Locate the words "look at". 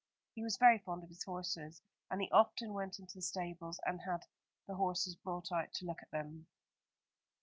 5.85-6.09